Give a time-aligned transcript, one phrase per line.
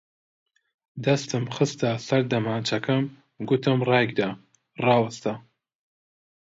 [1.05, 3.03] دەستم خستە سەر دەمانچەکەم،
[3.47, 4.29] گوتم ڕایگرە!
[4.85, 5.33] ڕاوەستا